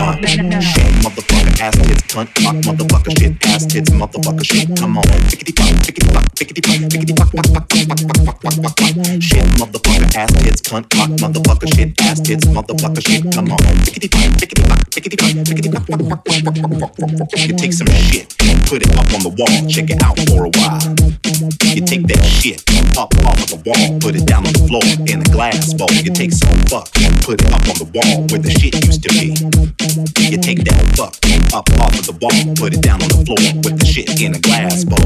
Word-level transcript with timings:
push. 0.00 0.36
Motherfucker 1.04 1.60
ass 1.60 1.76
tits, 1.76 2.02
cunt 2.12 2.28
cock, 2.34 2.54
motherfucker 2.64 3.18
shit, 3.18 3.46
ass 3.46 3.66
tits, 3.66 3.90
motherfucker 3.90 4.44
shit. 4.44 4.76
Come 4.78 4.98
on, 4.98 5.04
pickety 5.28 5.52
pop, 5.52 5.68
pickety 5.84 6.06
pop, 6.12 6.24
pickety 6.36 6.60
pop, 6.60 6.90
pickety 6.90 7.14
pop, 7.14 7.30
pop, 7.32 7.46
pop, 7.52 7.68
pop, 7.68 7.88
pop, 7.88 8.40
pop, 8.40 8.62
pop, 8.62 8.76
pop. 8.76 8.94
Shit, 9.20 9.46
motherfucker 9.60 10.16
ass 10.16 10.32
tits, 10.32 10.60
cunt 10.62 10.88
cock, 10.90 11.10
motherfucker 11.20 11.74
shit, 11.74 12.00
ass 12.02 12.20
tits, 12.20 12.46
motherfucker 12.46 13.02
shit. 13.06 13.32
Come 13.32 13.52
on, 13.52 13.58
pickety 13.84 14.08
pop, 14.08 14.32
pickety 14.38 14.62
pop, 14.62 14.78
pickety 14.90 15.16
pop, 15.16 15.30
pickety 15.46 15.70
pop, 15.70 15.86
pop, 15.86 16.00
pop, 16.00 16.24
pop, 16.24 16.44
pop, 16.44 16.70
pop, 16.70 16.96
pop, 16.96 17.18
pop. 17.18 17.28
You 17.36 17.56
take 17.56 17.72
some 17.72 17.88
shit. 17.88 18.36
put 18.70 18.82
it 18.82 18.92
up 18.96 19.10
on 19.14 19.22
the 19.26 19.34
wall, 19.34 19.68
check 19.68 19.90
it 19.90 20.02
out 20.02 20.16
for 20.30 20.46
a 20.46 20.50
while. 20.54 20.78
You 21.74 21.82
take 21.82 22.06
that 22.06 22.22
shit 22.24 22.62
up 22.96 23.10
off 23.26 23.42
of 23.42 23.50
the 23.50 23.60
wall, 23.66 23.98
put 23.98 24.14
it 24.14 24.26
down 24.26 24.46
on 24.46 24.52
the 24.52 24.62
floor 24.70 24.82
in 25.10 25.20
a 25.20 25.28
glass 25.34 25.74
bowl. 25.74 25.90
You 25.90 26.12
take 26.12 26.32
some 26.32 26.54
fuck, 26.70 26.86
put 27.26 27.42
it 27.42 27.52
up 27.52 27.66
on 27.66 27.76
the 27.82 27.90
wall 27.90 28.26
where 28.30 28.38
the 28.38 28.50
shit 28.50 28.74
used 28.86 29.02
to 29.02 29.10
be. 29.18 29.89
You 29.90 30.38
take 30.38 30.62
that 30.70 30.94
fuck 30.94 31.18
up 31.52 31.66
off 31.82 31.98
of 31.98 32.06
the 32.06 32.14
wall, 32.22 32.54
put 32.54 32.74
it 32.74 32.82
down 32.82 33.02
on 33.02 33.08
the 33.08 33.26
floor 33.26 33.42
with 33.66 33.80
the 33.80 33.86
shit 33.86 34.20
in 34.22 34.34
a 34.34 34.38
glass 34.38 34.84
bowl. 34.84 35.02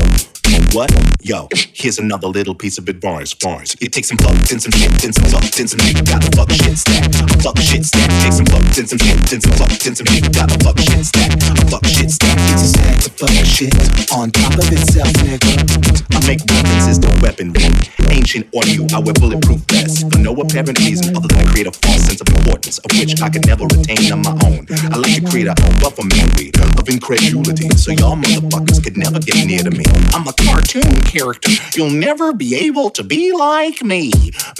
What? 0.76 0.92
Yo, 1.22 1.48
here's 1.72 1.98
another 1.98 2.28
little 2.28 2.54
piece 2.54 2.76
of 2.78 2.88
advice. 2.88 3.32
Bars. 3.32 3.76
It 3.81 3.92
takes 3.92 4.08
some 4.08 4.19
fucks 4.19 4.52
and 4.52 4.60
some 4.60 4.72
shit, 4.72 4.90
then 5.00 5.12
some 5.12 5.25
fucks 5.31 5.58
and 5.58 5.70
some 5.70 5.81
shit. 5.81 6.04
Got 6.04 6.20
the 6.20 6.31
fuck 6.36 6.50
shit 6.50 6.76
stack. 6.76 7.08
A 7.08 7.42
fuck 7.42 7.58
shit 7.58 7.84
stack. 7.86 8.10
Take 8.20 8.34
some 8.34 8.44
fucks 8.46 8.76
and 8.78 8.88
some 8.90 8.98
shit, 8.98 9.19
then 9.25 9.40
some 9.40 9.54
fucks 9.56 9.86
and 9.86 9.96
some 9.96 10.06
shit. 10.06 10.28
Got 10.34 10.50
the 10.52 10.58
fuck 10.60 10.78
shit 10.78 11.06
stack. 11.06 11.32
A 11.32 11.64
fuck 11.70 11.86
shit 11.86 12.10
stack. 12.10 12.36
It's 12.52 12.62
a 12.62 12.69
stack 12.76 13.06
of 13.06 13.12
fuck 13.16 13.32
shit 13.46 13.72
on 14.12 14.31
top 14.31 14.52
of 14.58 14.69
itself, 14.69 15.08
nigga. 15.25 15.64
I 16.12 16.19
make 16.26 16.42
references 16.44 16.98
to 17.00 17.08
weaponry. 17.22 17.70
Ancient 18.10 18.46
audio, 18.54 18.84
I 18.92 19.00
wear 19.00 19.14
bulletproof 19.14 19.64
vests 19.70 20.04
for 20.04 20.19
no 20.19 20.34
apparent 20.36 20.78
reason 20.84 21.16
other 21.16 21.28
than 21.31 21.40
to 21.40 21.50
create 21.50 21.66
a 21.66 21.72
false 21.72 22.02
sense 22.04 22.20
of 22.20 22.28
importance, 22.28 22.78
of 22.78 22.90
which 22.98 23.16
I 23.22 23.31
could 23.31 23.46
never 23.46 23.64
retain 23.64 24.12
on 24.12 24.22
my 24.22 24.34
own. 24.44 24.66
I 24.91 24.97
like 24.99 25.23
to 25.23 25.31
create 25.31 25.47
a 25.47 25.55
buffer 25.81 26.05
memory 26.05 26.50
of 26.79 26.88
incredulity, 26.88 27.69
so 27.76 27.93
y'all 27.93 28.17
motherfuckers 28.17 28.82
could 28.82 28.97
never 28.97 29.19
get 29.19 29.47
near 29.47 29.62
to 29.62 29.71
me. 29.71 29.85
I'm 30.12 30.26
a 30.26 30.32
cartoon 30.32 31.00
character. 31.03 31.50
You'll 31.75 31.91
never 31.91 32.32
be 32.32 32.55
able 32.56 32.91
to 32.91 33.05
be 33.05 33.32
like 33.32 33.82
me. 33.82 34.12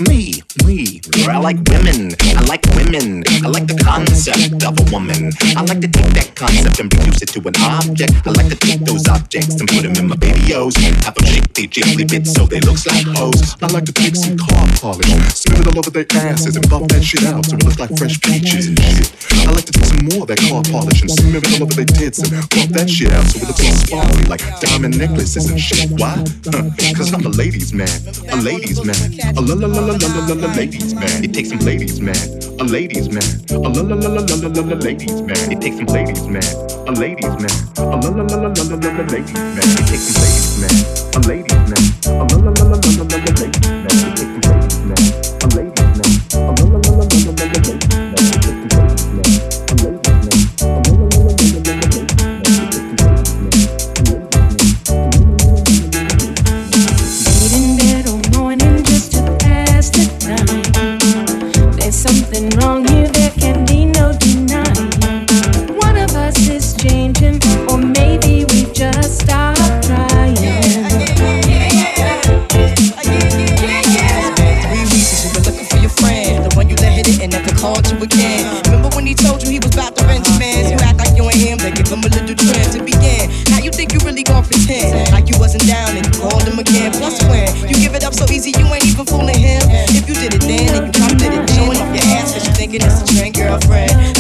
Me, 0.09 0.43
me. 0.65 1.01
I 1.27 1.39
like 1.39 1.59
women. 1.69 2.15
I 2.23 2.43
like 2.47 2.65
women. 2.75 3.25
I 3.45 3.49
like 3.49 3.67
the 3.67 3.79
concept 3.83 4.65
of 4.65 4.79
a 4.79 4.91
woman. 4.93 5.33
I 5.57 5.63
like 5.63 5.81
to 5.81 5.89
take 5.89 6.13
that 6.15 6.33
concept 6.35 6.81
and 6.81 6.93
reduce 6.93 7.23
it 7.23 7.29
to 7.35 7.41
an 7.47 7.55
object. 7.61 8.13
I 8.27 8.31
like 8.31 8.49
to 8.49 8.57
take 8.57 8.81
those 8.81 9.09
objects 9.09 9.61
and 9.61 9.69
put 9.69 9.83
them 9.83 9.97
in 9.97 10.09
my 10.09 10.17
videos. 10.17 10.77
Have 11.05 11.15
them 11.15 11.27
shake 11.27 11.53
they 11.55 11.67
jiggly 11.67 12.09
bits 12.09 12.33
so 12.33 12.47
they 12.47 12.61
look 12.61 12.79
like 12.87 13.07
hoes. 13.17 13.57
I 13.63 13.67
like 13.69 13.85
to 13.85 13.93
take 13.93 14.17
some 14.17 14.37
car 14.37 14.67
polish, 14.81 15.07
smear 15.35 15.61
it 15.61 15.67
all 15.69 15.79
over 15.79 15.91
their 15.91 16.07
asses 16.13 16.57
and 16.57 16.69
buff 16.69 16.89
that 16.89 17.03
shit 17.03 17.25
out 17.25 17.45
so 17.47 17.57
it 17.57 17.65
looks 17.65 17.79
like 17.79 17.97
fresh 17.97 18.21
peaches 18.21 18.69
and. 18.69 18.79
I 19.47 19.53
like 19.53 19.65
to 19.67 19.73
take 19.73 19.85
some 19.85 20.04
more 20.05 20.23
of 20.23 20.29
that 20.29 20.41
car 20.49 20.63
polish 20.69 21.01
and 21.01 21.11
smear 21.11 21.41
it 21.41 21.49
all 21.57 21.65
over 21.65 21.75
their 21.75 21.89
tits 21.89 22.21
and 22.21 22.31
buff 22.53 22.69
that 22.77 22.89
shit 22.91 23.13
out 23.13 23.25
so 23.33 23.41
it 23.41 23.49
looks 23.49 23.65
all 23.65 23.77
sparkly 23.89 24.25
like 24.29 24.43
diamond 24.61 24.99
necklaces 24.99 25.49
and 25.49 25.61
shit. 25.61 25.89
Why? 25.97 26.21
Cause 26.93 27.13
I'm 27.15 27.25
a 27.25 27.33
ladies 27.33 27.73
man, 27.73 27.89
a 28.29 28.37
ladies 28.37 28.85
man, 28.85 28.97
a 29.37 29.41
la 29.41 29.55
la 29.55 29.69
la 29.69 29.81
la 29.81 29.95
la 29.97 30.09
la 30.29 30.35
la 30.35 30.49
ladies 30.55 30.95
man. 30.95 31.25
It 31.25 31.33
takes 31.33 31.49
some 31.51 31.61
ladies 31.65 32.01
man, 32.01 32.17
a 32.61 32.65
ladies 32.65 33.09
man, 33.09 33.25
a 33.51 33.69
la 33.69 33.81
la 33.81 33.97
la 33.97 34.09
la 34.13 34.23
la 34.23 34.49
la 34.49 34.63
la 34.63 34.77
ladies 34.77 35.21
man. 35.25 35.41
It 35.49 35.61
takes 35.61 35.77
some 35.77 35.89
ladies 35.89 36.27
man, 36.29 36.45
a 36.85 36.93
ladies 36.93 37.35
man, 37.41 37.55
a 37.81 37.97
la 37.97 38.11
la 38.13 38.25
la 38.29 38.37
la 38.45 38.51
la 38.53 38.77
la 38.77 38.91
la 38.93 39.05
ladies 39.09 39.33
man. 39.33 39.57
It 39.57 39.87
takes 39.89 40.05
some 40.05 40.21
ladies 40.21 40.61
man, 40.61 40.75
a 41.15 41.21
ladies 41.25 41.65
man, 41.71 41.83
a 42.05 42.25
la 42.29 42.39
la 42.45 42.53
la 42.53 42.67
la 42.69 42.85
la 42.85 43.05
la 43.09 43.19
la 43.25 43.33
ladies 43.41 43.65
man. 43.65 43.89
It 43.89 44.17
takes 44.21 44.35
some 44.35 44.45
ladies 44.53 44.79
man, 44.85 45.01
a 45.41 45.49
ladies 45.57 45.93
man, 45.97 46.45
a 46.45 46.65
la 46.65 46.74
haunt 77.65 77.89
you 77.89 77.97
again. 78.05 78.45
Remember 78.69 78.93
when 78.93 79.09
he 79.09 79.15
told 79.17 79.41
you 79.41 79.49
he 79.49 79.59
was 79.59 79.73
about 79.73 79.97
to 79.97 80.05
rent 80.05 80.29
your 80.29 80.39
man? 80.39 80.69
You 80.69 80.77
act 80.85 81.01
like 81.01 81.17
you 81.17 81.25
ain't 81.25 81.41
him, 81.41 81.57
then 81.57 81.73
give 81.73 81.89
him 81.89 82.05
a 82.05 82.11
little 82.13 82.37
trend 82.37 82.69
to 82.77 82.85
begin. 82.85 83.33
Now 83.49 83.65
you 83.65 83.73
think 83.73 83.97
you 83.97 84.01
really 84.05 84.23
gon' 84.23 84.45
pretend 84.45 85.09
like 85.17 85.33
you 85.33 85.37
wasn't 85.41 85.65
down 85.65 85.97
and 85.97 86.05
you 86.05 86.13
called 86.21 86.45
him 86.45 86.61
again. 86.61 86.93
Plus 86.93 87.17
when 87.33 87.49
you 87.65 87.77
give 87.81 87.97
it 87.97 88.05
up 88.05 88.13
so 88.13 88.29
easy, 88.29 88.53
you 88.53 88.69
ain't 88.69 88.85
even 88.85 89.07
fooling 89.09 89.41
him. 89.41 89.65
If 89.97 90.05
you 90.05 90.15
did 90.15 90.37
it 90.37 90.45
then, 90.45 90.69
then 90.77 90.83
you 90.87 90.93
come 90.93 91.17
did 91.17 91.33
it 91.33 91.49
then. 91.49 91.57
Showing 91.65 91.81
off 91.81 91.91
your 91.97 92.05
ass 92.21 92.37
cause 92.37 92.45
you 92.45 92.53
thinking 92.53 92.83
it's 92.85 93.01
a 93.01 93.07
trend, 93.09 93.33
girlfriend. 93.35 94.14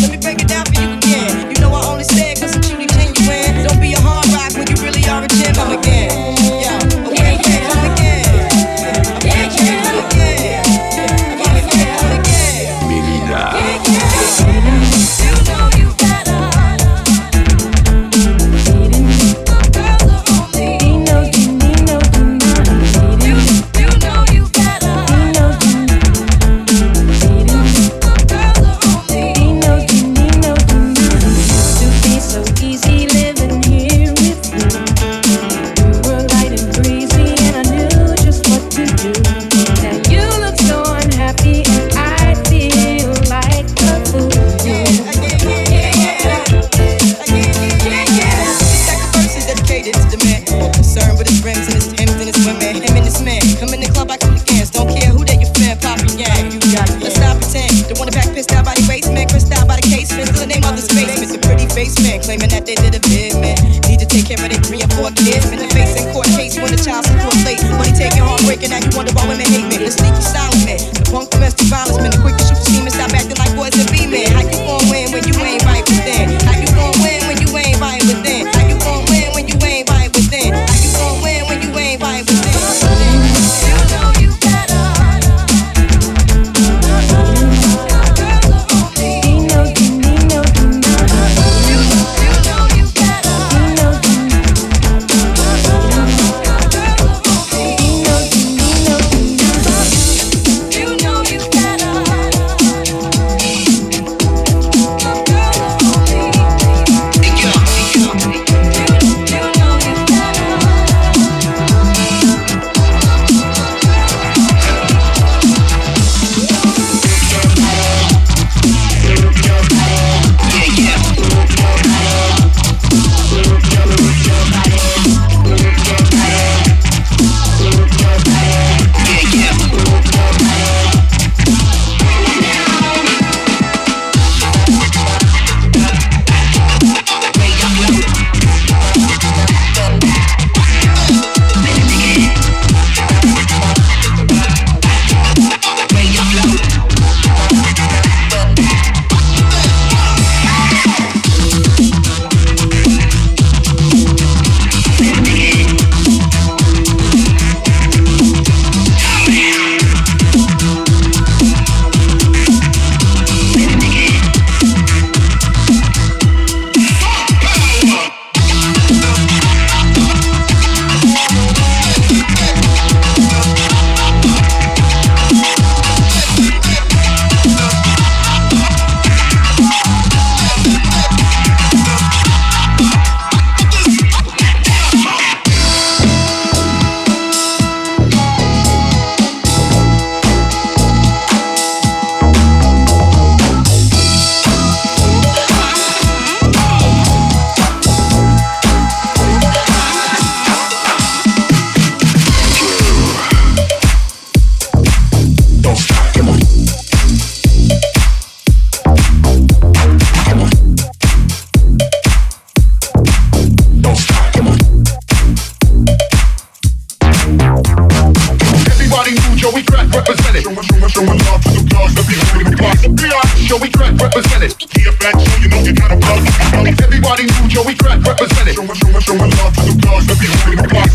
Be 230.18 230.28
holding 230.28 230.60
the 230.60 230.68
block. 230.68 230.90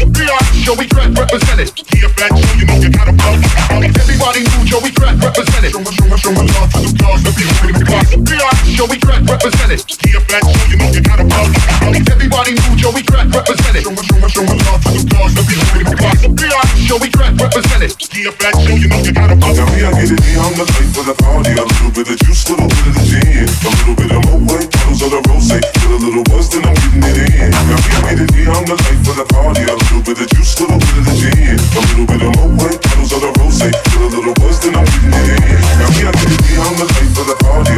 Joey 0.61 0.85
Crack 0.85 1.09
represented. 1.17 1.73
Here, 1.95 2.09
fat, 2.13 2.29
show 2.29 2.53
you 2.59 2.65
know 2.69 2.77
you 2.77 2.91
got 2.93 3.09
a 3.09 3.13
bug. 3.17 3.41
Everybody 3.81 4.45
show 10.45 10.61
you 10.69 10.77
know 10.77 10.89
you 10.93 11.01
got 11.01 11.19
a 11.19 11.25
bug. 11.25 11.49
Everybody 12.13 12.53
knew 12.53 12.73
Joey 12.77 13.03
Crack 13.03 13.27
represented. 13.33 13.81
Showing, 13.81 14.05
showing, 14.05 14.29
showing 14.29 14.59
love 14.69 14.81
to 14.85 14.89
the 14.93 15.03
holding 15.09 15.33
the 15.33 15.43
a 21.09 21.09
it, 21.09 21.17
party. 21.17 21.51
A 21.57 21.63
little 21.65 21.91
bit 21.91 22.09
of 22.09 22.17
juice, 22.19 22.49
little 22.49 22.67
bit 22.67 22.87
of 22.87 22.93
the 22.93 23.03
gin, 23.07 23.49
a 23.49 23.69
little 23.73 23.95
bit 23.95 24.11
of 24.13 24.21
white 24.45 24.69
bottles 24.69 25.01
of 25.01 25.09
the. 25.11 25.21
With 25.81 26.03
a 26.03 26.05
little 26.05 26.23
buzz, 26.23 26.49
then 26.49 26.65
I'm 26.65 26.73
it. 26.73 26.78
Now 27.69 27.77
it, 28.09 28.49
I'm 28.49 28.65
the 28.65 28.73
life 28.73 29.05
of 29.05 29.15
the 29.21 29.25
party. 29.29 29.61
A 29.61 29.77
little 29.77 30.01
bit 30.01 30.17
of 30.17 30.27
juice, 30.33 30.59
little 30.59 30.81
bit 30.81 30.97
of 30.97 31.05
the 31.05 31.13
gin, 31.21 31.53
a 31.53 31.81
little 31.85 32.07
bit 32.09 32.21
of 32.25 32.33
white 32.57 32.81
bottles 32.81 33.13
of 33.13 33.21
the 33.21 33.29
rose. 33.37 33.61
A 33.61 33.69
little 34.09 34.33
buzz, 34.41 34.57
then 34.59 34.73
I'm 34.73 34.85
getting 34.89 35.13
it. 35.13 35.61
Now 35.77 35.85
I 35.85 36.11
get 36.17 36.33
it, 36.33 36.57
I'm 36.57 36.73
the 36.81 36.89
life 36.89 37.13
of 37.13 37.25
the 37.29 37.35
party. 37.45 37.68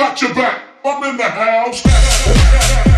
got 0.00 0.22
your 0.22 0.34
back. 0.34 0.62
I'm 0.82 1.04
in 1.10 1.18
the 1.18 1.24
house. 1.24 2.89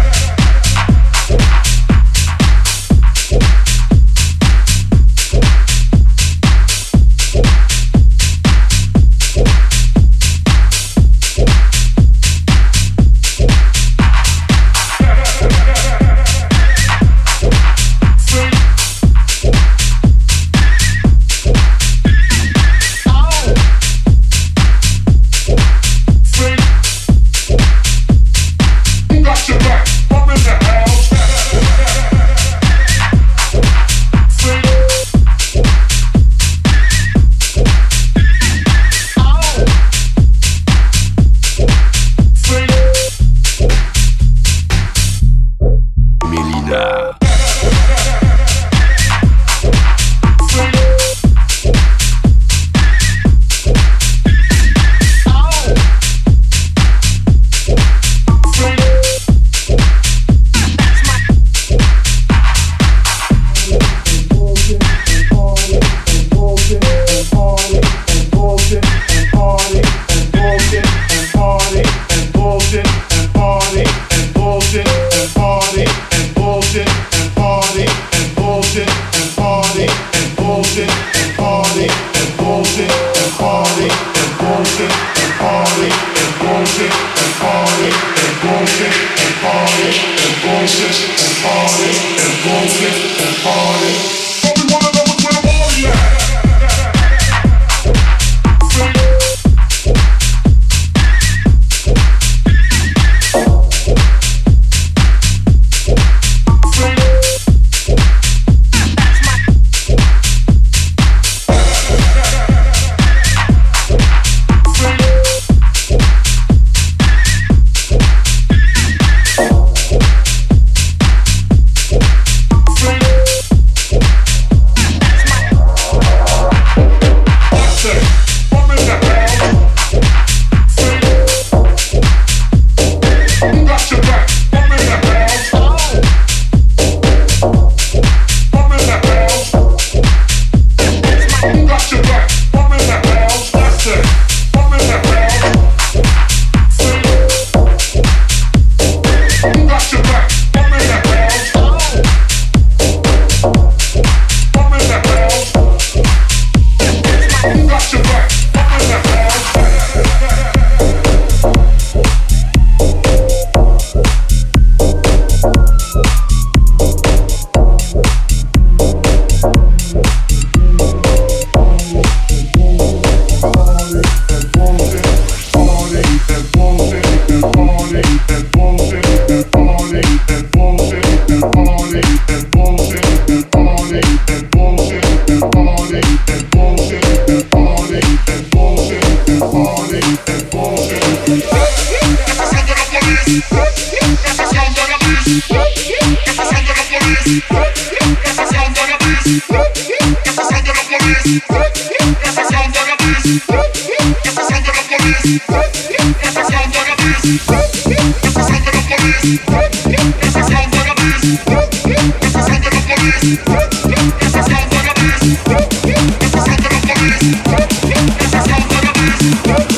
This 218.06 218.34
is 218.34 218.46
how 218.50 218.60
for 218.60 218.80
the 218.80 219.52
best. 219.54 219.71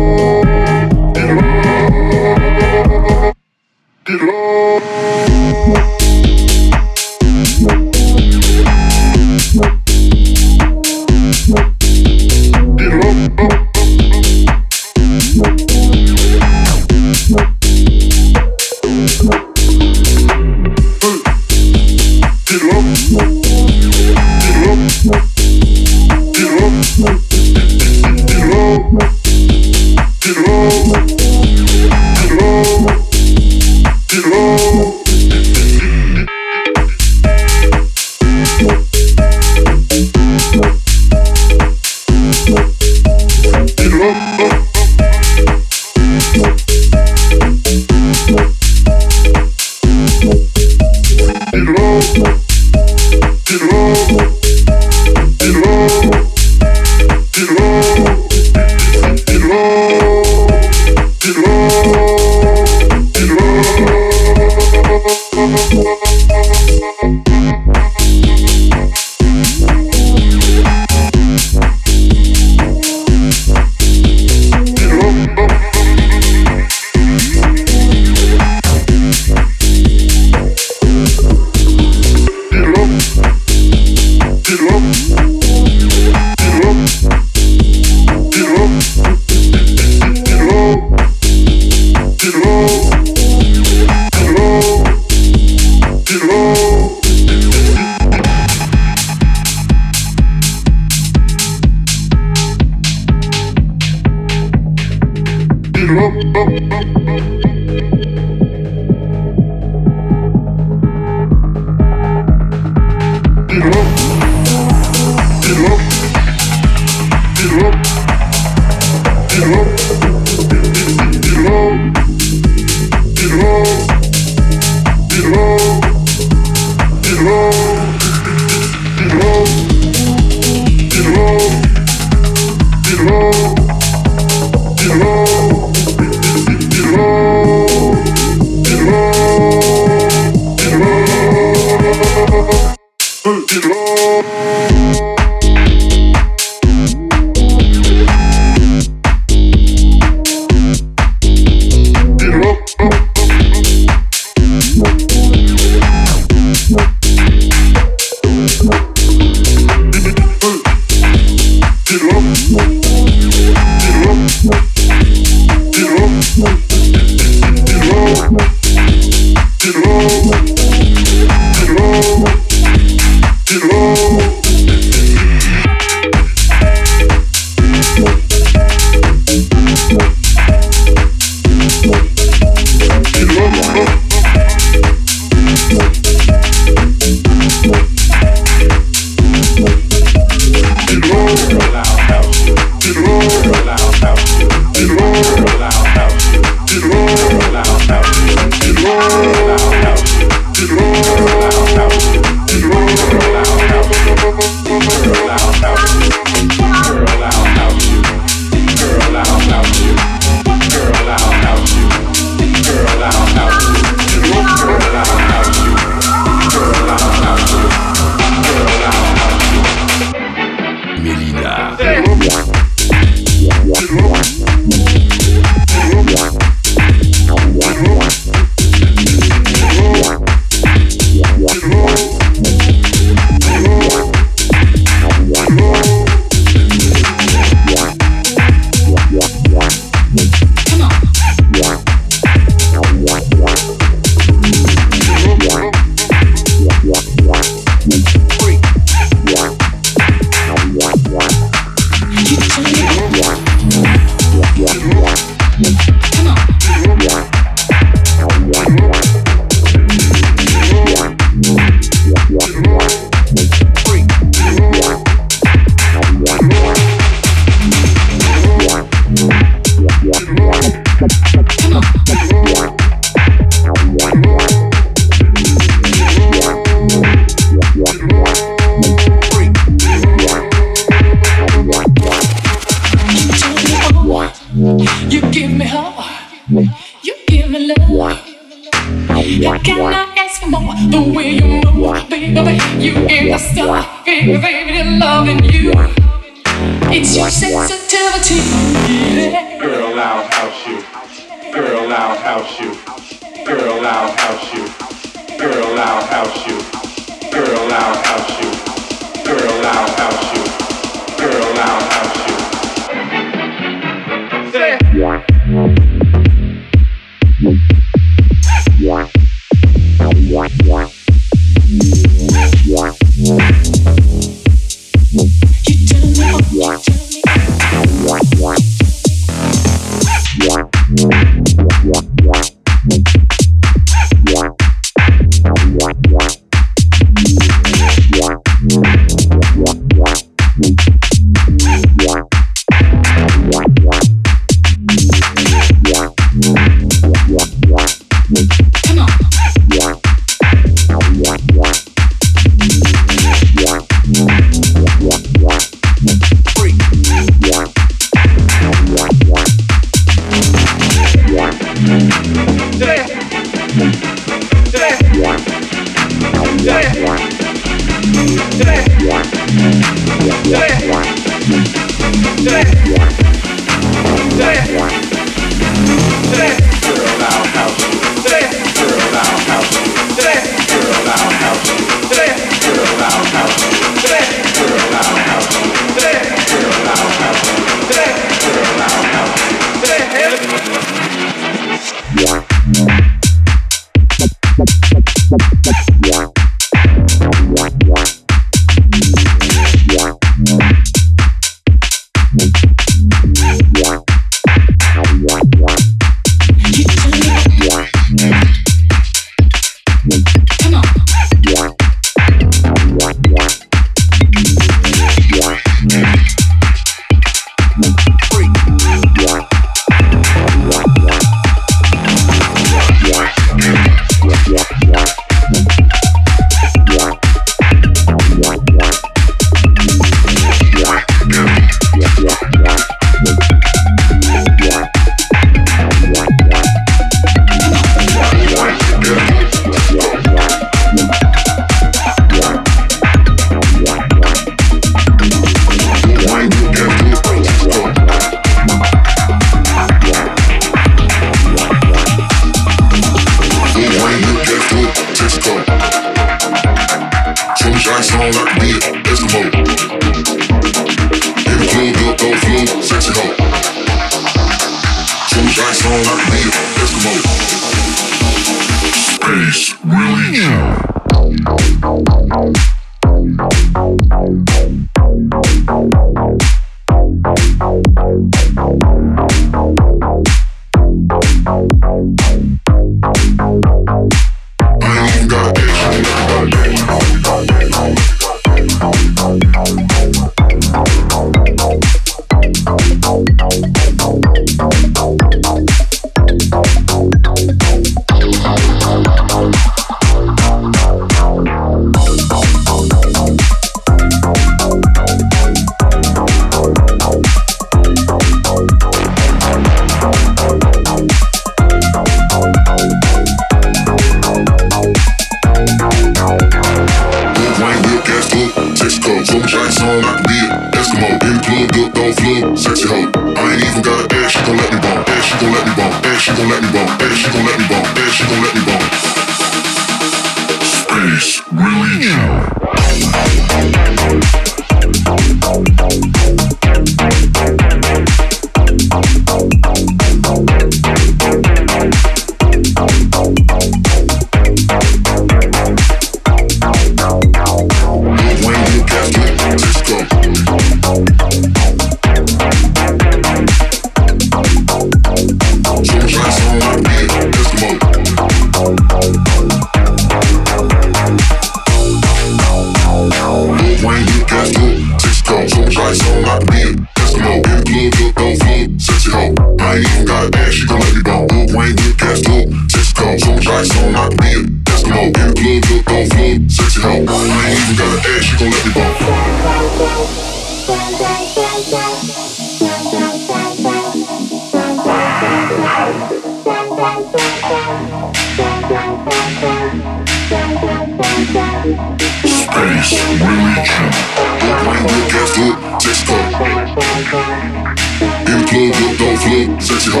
sexy 599.68 599.90
hoe. 599.92 600.00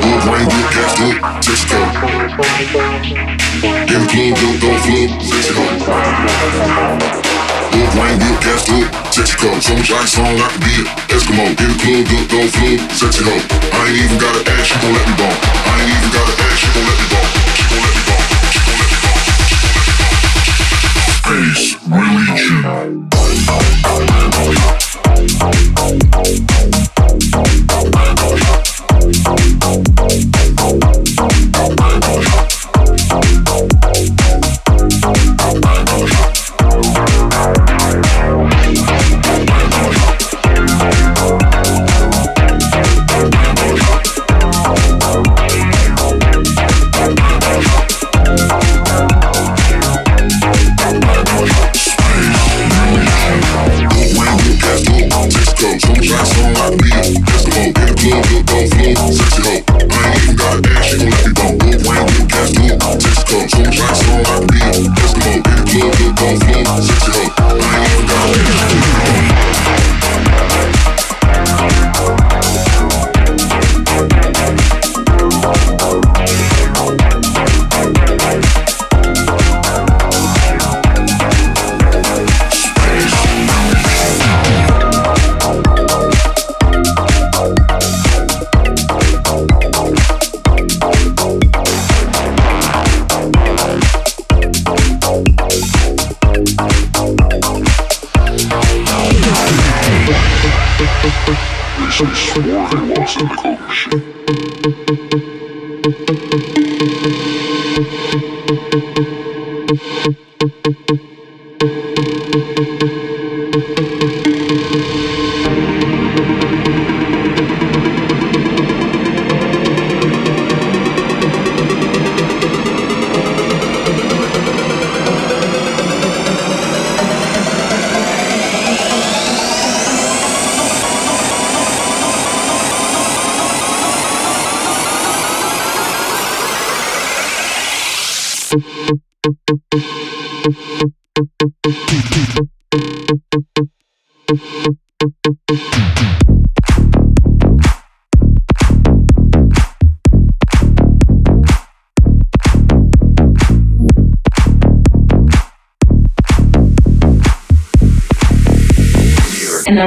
Good 0.00 0.20
brain, 0.24 0.48
good 0.48 0.68
gas, 0.72 0.96
good 0.96 1.16
sexy 1.44 1.68
hoe. 1.76 1.92
In 3.84 4.00
the 4.00 4.08
club, 4.08 4.32
don't 4.40 4.56
go 4.64 4.70
flub, 4.80 5.10
sexy 5.20 5.52
hoe. 5.52 5.68
Good 7.70 7.90
brain, 7.92 8.16
good 8.16 8.38
gas, 8.40 8.64
good 8.64 8.88
sexy 9.12 9.36
hoe. 9.36 9.60
So 9.60 9.76
much 9.76 9.92
ice 9.92 10.16
on, 10.16 10.40
I 10.40 10.48
can 10.48 10.60
be 10.64 10.72
an 10.80 10.88
Eskimo. 11.12 11.44
Get 11.52 11.68
the 11.68 11.76
club, 11.76 12.08
good 12.08 12.26
go 12.32 12.40
flub, 12.48 12.80
sexy 12.96 13.22
hoe. 13.28 13.44
I 13.76 13.84
ain't 13.84 14.08
even 14.08 14.16
got 14.16 14.32
an 14.40 14.48
ass, 14.56 14.64
she 14.64 14.76
gon' 14.80 14.96
let 14.96 15.04
me 15.04 15.12
bone. 15.20 15.36
I 15.36 15.84
ain't 15.84 15.92
even 16.00 16.10
got 16.16 16.24
an 16.32 16.40
ass, 16.40 16.56
she 16.56 16.68
gon' 16.72 16.88
let 16.88 16.96
me 16.96 17.06
bone. 17.12 17.28
She 17.52 17.64
gon' 17.68 17.84
let 17.84 17.92
me 17.92 18.02
bone. 18.08 18.24
She 18.48 18.60
gon' 18.64 18.80
let 18.80 18.88
me 18.88 18.96
bone. 19.04 19.20
Face 21.28 21.76
religion. 21.84 23.10
Thank 26.32 26.74
you. 26.74 26.79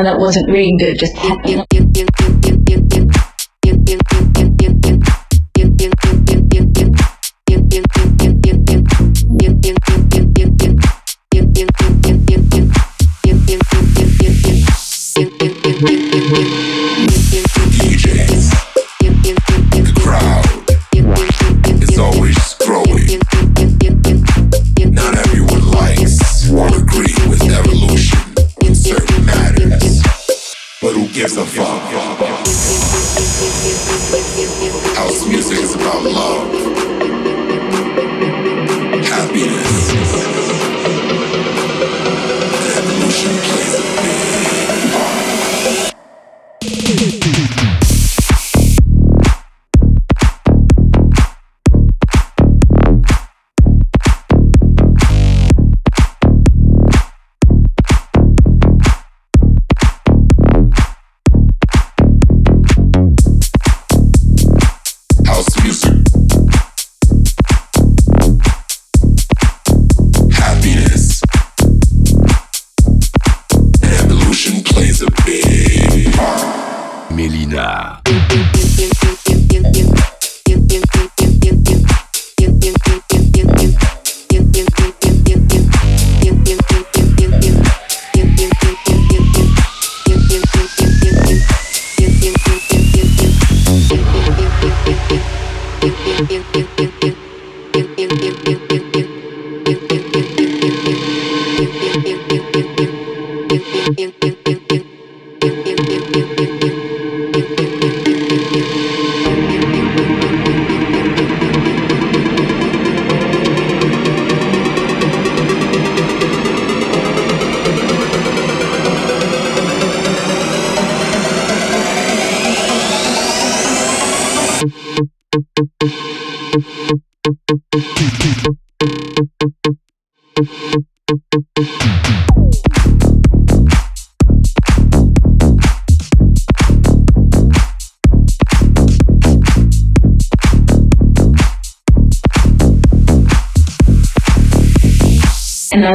Know 0.04 0.12
that 0.12 0.20
wasn't 0.20 0.49
reading 0.51 0.78
good, 0.78 0.97
just 0.99 1.16
happened. 1.16 1.66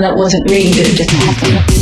Know 0.01 0.09
that 0.09 0.17
wasn't 0.17 0.49
really 0.51 0.73
good, 0.73 0.97
just 0.97 1.11
happened. 1.11 1.79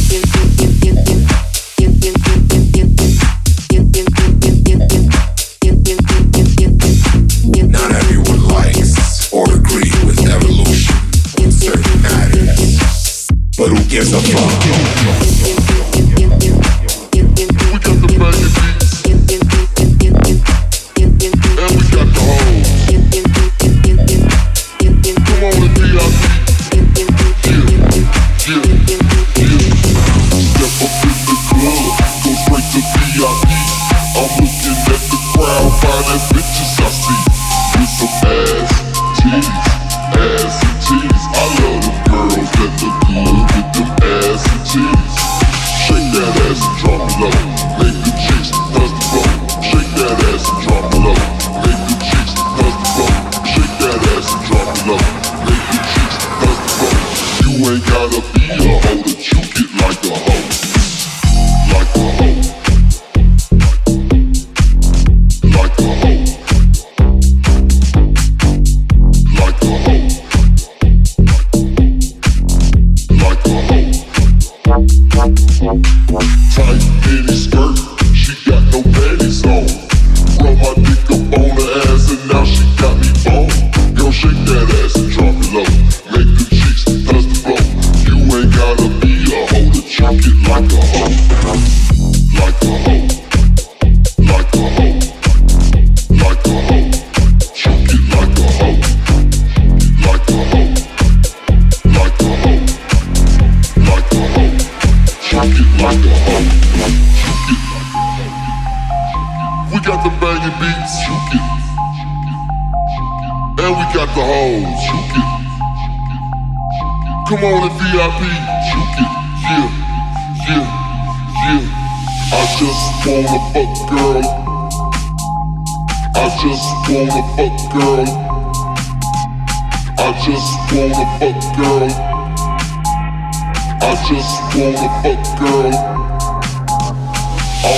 I'm 130.26 130.34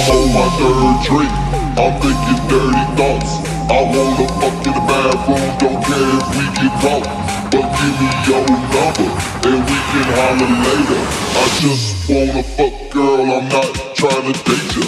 on 0.09 0.26
my 0.32 0.49
third 0.57 0.96
drink. 1.05 1.32
I'm 1.76 1.92
thinking 2.01 2.40
dirty 2.49 2.84
thoughts. 2.96 3.32
I 3.68 3.84
wanna 3.92 4.26
fuck 4.40 4.57
in 4.64 4.72
the 4.72 4.80
bathroom, 4.88 5.44
don't 5.61 5.80
care 5.84 6.09
if 6.16 6.24
we 6.32 6.44
get 6.57 6.72
caught. 6.80 7.05
But 7.53 7.66
give 7.76 7.94
me 8.01 8.09
your 8.24 8.44
number, 8.49 9.09
and 9.44 9.61
we 9.68 9.78
can 9.90 10.09
holler 10.16 10.53
later. 10.64 11.01
I 11.36 11.44
just 11.61 11.86
wanna 12.09 12.42
fuck, 12.57 12.74
girl, 12.90 13.28
I'm 13.28 13.46
not 13.51 13.70
trying 13.94 14.24
to 14.24 14.36
date 14.49 14.72
you. 14.74 14.86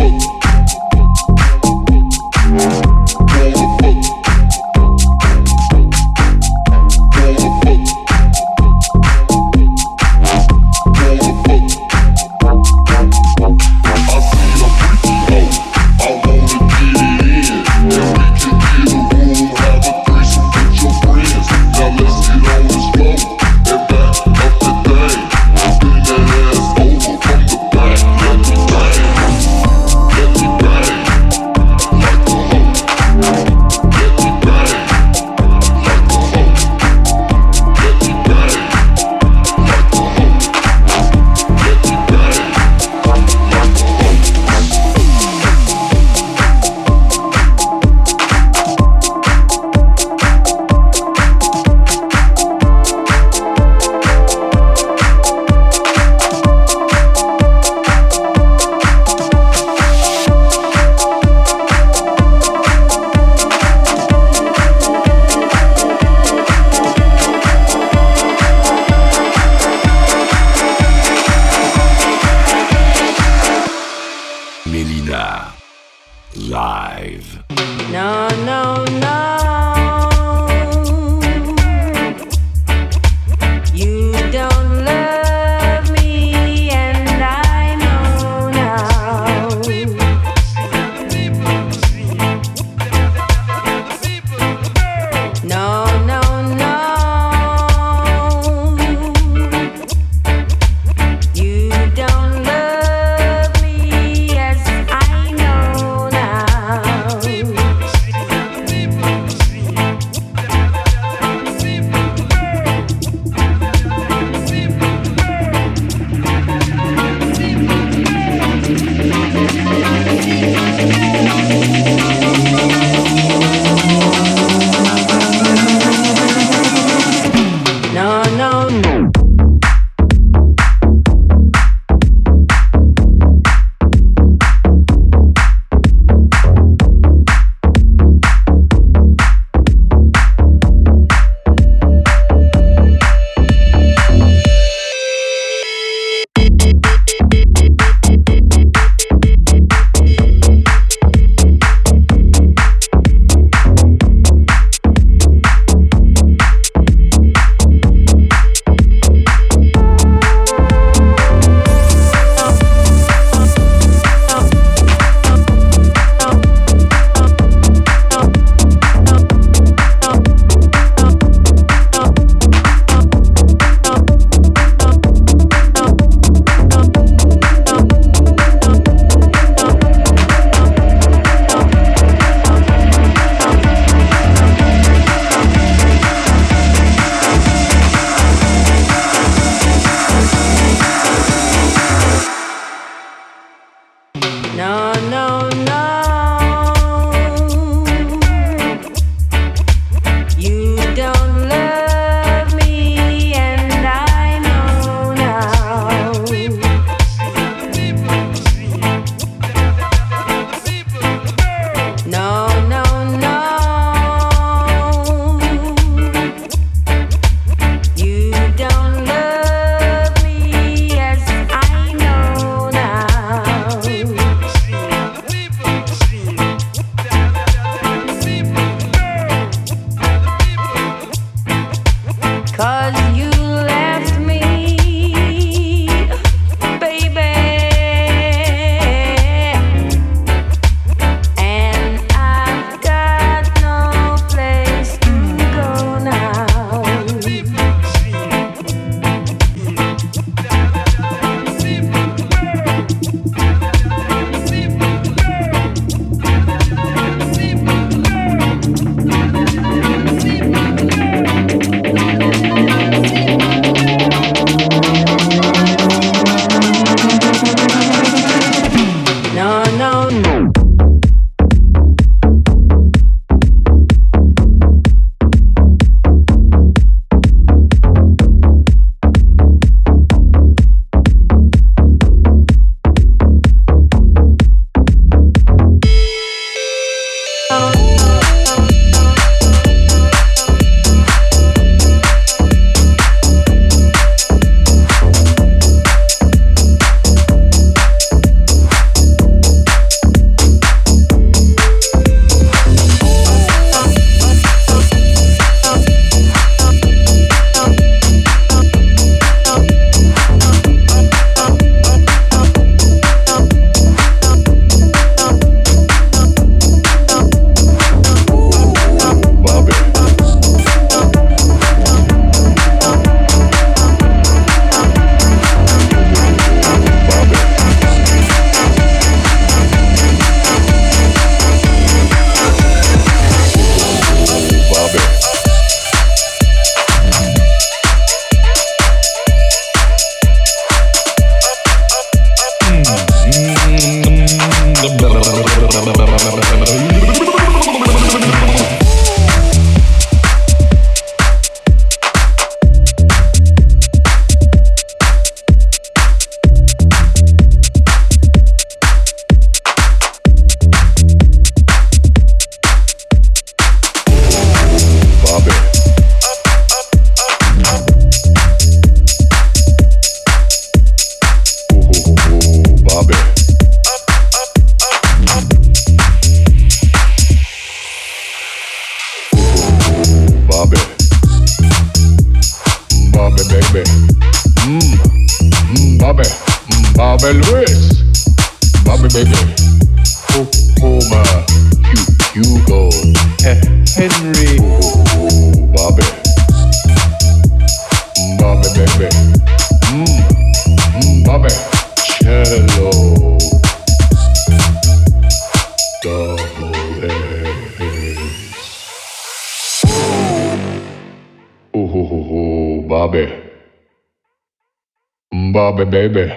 Bobby, 415.76 415.90
baby. 415.90 416.32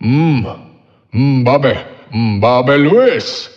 Mmm. 0.00 0.40
Mmm, 1.12 1.44
Bobby. 1.44 1.74
Mmm, 2.14 2.40
Bobby 2.40 2.78
Lewis. 2.78 3.50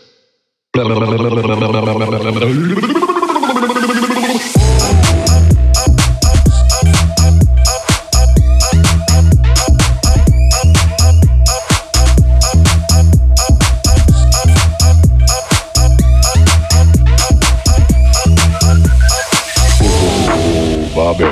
Bobby. 20.93 21.31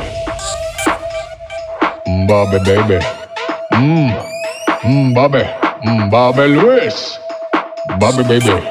Mm, 2.07 2.27
baby. 2.63 3.20
Mmm. 3.81 4.13
Mmm, 4.83 5.13
Bobby. 5.15 5.41
Mmm, 5.81 6.11
Bobby 6.11 6.45
Lewis. 6.53 7.17
Bobby, 7.97 8.21
baby. 8.29 8.61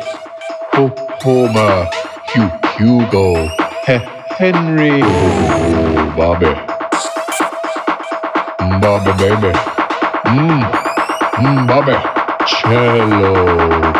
Oh, 0.79 0.87
Homer. 1.21 1.91
Hugh, 2.31 2.51
Hugo. 2.79 3.49
He, 3.87 3.99
Henry. 4.39 5.03
Ooh, 5.03 6.15
Bobby. 6.15 6.55
Mm, 8.63 8.81
Bobby, 8.81 9.13
baby. 9.19 9.53
Mmm. 10.31 10.63
Mmm, 11.43 11.67
Bobby. 11.67 11.97
Cello. 12.47 13.91